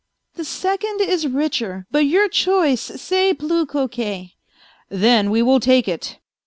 [0.33, 4.33] "The second is richer, but your choice c'est plus coquet.""
[5.03, 6.17] Then we will take it."